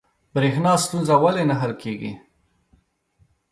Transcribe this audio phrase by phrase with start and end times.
[0.33, 2.11] بریښنا ستونزه ولې نه حل کیږي؟